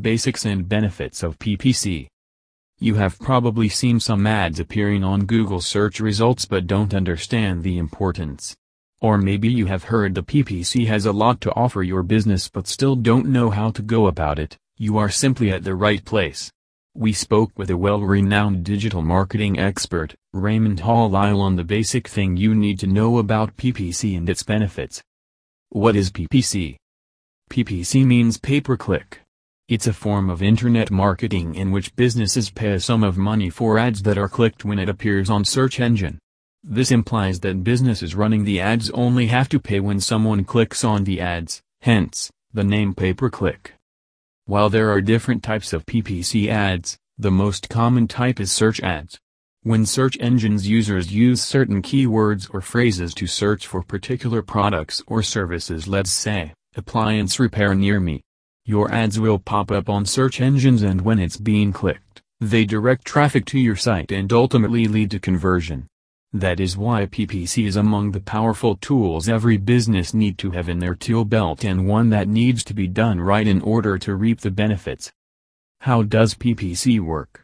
[0.00, 2.06] Basics and Benefits of PPC
[2.80, 7.76] You have probably seen some ads appearing on Google search results but don't understand the
[7.76, 8.56] importance.
[9.02, 12.66] Or maybe you have heard the PPC has a lot to offer your business but
[12.66, 16.50] still don't know how to go about it, you are simply at the right place.
[16.94, 22.38] We spoke with a well-renowned digital marketing expert, Raymond Hall Lyle on the basic thing
[22.38, 25.02] you need to know about PPC and its benefits.
[25.68, 26.76] What is PPC?
[27.50, 29.21] PPC means pay-per-click.
[29.72, 33.78] It's a form of internet marketing in which businesses pay a sum of money for
[33.78, 36.18] ads that are clicked when it appears on search engine.
[36.62, 41.04] This implies that businesses running the ads only have to pay when someone clicks on
[41.04, 43.72] the ads, hence, the name pay-per-click.
[44.44, 49.18] While there are different types of PPC ads, the most common type is search ads.
[49.62, 55.22] When search engines users use certain keywords or phrases to search for particular products or
[55.22, 58.20] services let's say, appliance repair near me.
[58.64, 63.04] Your ads will pop up on search engines and when it's being clicked, they direct
[63.04, 65.88] traffic to your site and ultimately lead to conversion.
[66.32, 70.78] That is why PPC is among the powerful tools every business need to have in
[70.78, 74.40] their tool belt and one that needs to be done right in order to reap
[74.40, 75.12] the benefits.
[75.80, 77.42] How does PPC work?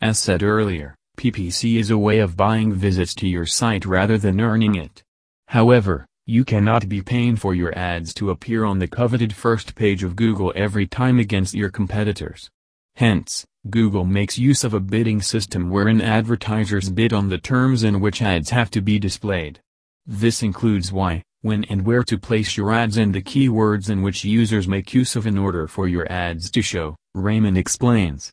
[0.00, 4.40] As said earlier, PPC is a way of buying visits to your site rather than
[4.40, 5.02] earning it.
[5.48, 10.02] However, you cannot be paying for your ads to appear on the coveted first page
[10.02, 12.50] of Google every time against your competitors.
[12.96, 18.00] Hence, Google makes use of a bidding system wherein advertisers bid on the terms in
[18.00, 19.60] which ads have to be displayed.
[20.04, 24.24] This includes why, when and where to place your ads and the keywords in which
[24.24, 28.32] users make use of in order for your ads to show, Raymond explains.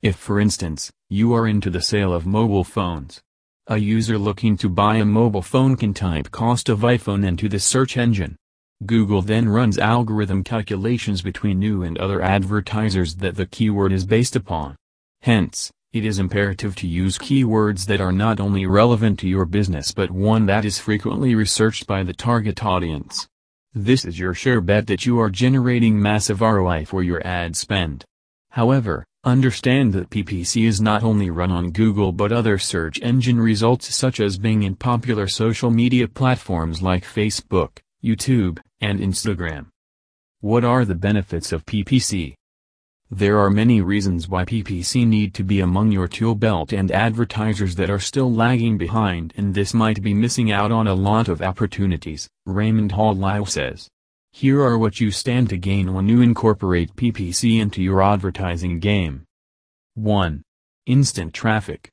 [0.00, 3.20] If for instance, you are into the sale of mobile phones.
[3.68, 7.58] A user looking to buy a mobile phone can type cost of iPhone into the
[7.58, 8.36] search engine.
[8.86, 14.36] Google then runs algorithm calculations between new and other advertisers that the keyword is based
[14.36, 14.76] upon.
[15.22, 19.90] Hence, it is imperative to use keywords that are not only relevant to your business
[19.90, 23.26] but one that is frequently researched by the target audience.
[23.74, 28.04] This is your sure bet that you are generating massive ROI for your ad spend.
[28.50, 33.92] However, understand that PPC is not only run on Google but other search engine results
[33.92, 39.66] such as Bing and popular social media platforms like Facebook, YouTube, and Instagram.
[40.40, 42.34] What are the benefits of PPC?
[43.10, 47.74] There are many reasons why PPC need to be among your tool belt and advertisers
[47.76, 51.42] that are still lagging behind and this might be missing out on a lot of
[51.42, 53.88] opportunities, Raymond Hall Lyle says.
[54.38, 59.24] Here are what you stand to gain when you incorporate PPC into your advertising game.
[59.94, 60.42] 1.
[60.84, 61.88] Instant traffic.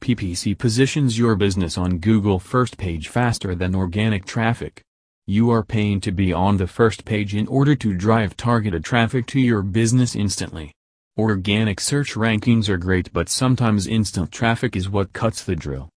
[0.00, 4.82] PPC positions your business on Google first page faster than organic traffic.
[5.26, 9.26] You are paying to be on the first page in order to drive targeted traffic
[9.26, 10.70] to your business instantly.
[11.18, 15.88] Organic search rankings are great but sometimes instant traffic is what cuts the drill.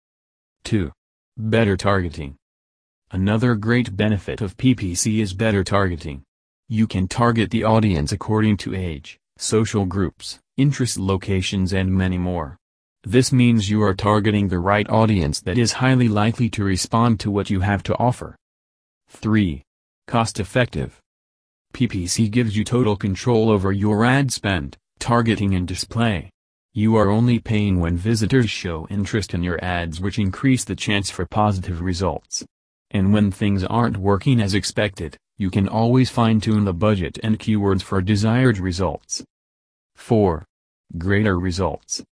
[0.64, 0.90] 2.
[1.36, 2.38] Better targeting.
[3.12, 6.24] Another great benefit of PPC is better targeting.
[6.68, 12.56] You can target the audience according to age, social groups, interest locations and many more.
[13.04, 17.30] This means you are targeting the right audience that is highly likely to respond to
[17.30, 18.34] what you have to offer.
[19.10, 19.62] 3.
[20.08, 21.00] Cost effective.
[21.72, 26.28] PPC gives you total control over your ad spend, targeting and display.
[26.74, 31.08] You are only paying when visitors show interest in your ads which increase the chance
[31.08, 32.44] for positive results.
[32.90, 37.82] And when things aren't working as expected, you can always fine-tune the budget and keywords
[37.82, 39.24] for desired results.
[39.96, 40.44] 4.
[40.96, 42.02] Greater results.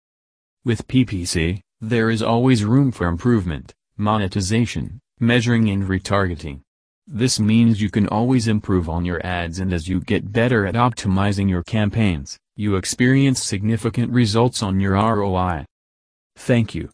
[0.64, 6.60] With PPC, there is always room for improvement, monetization, measuring and retargeting.
[7.06, 10.74] This means you can always improve on your ads and as you get better at
[10.74, 15.66] optimizing your campaigns, you experience significant results on your ROI.
[16.36, 16.90] Thank you.